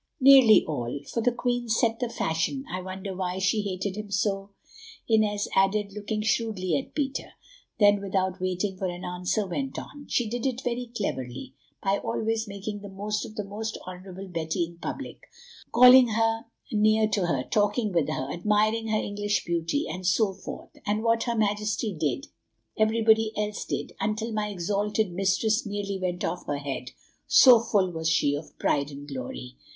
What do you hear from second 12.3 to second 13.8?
making the most of the most